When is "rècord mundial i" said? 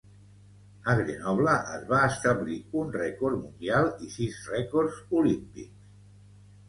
2.95-4.13